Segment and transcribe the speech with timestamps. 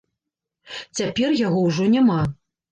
[1.01, 2.21] Цяпер яго ўжо няма.